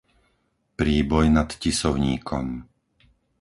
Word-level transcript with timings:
Príboj 0.81 1.25
nad 1.37 1.49
Tisovníkom 1.61 2.45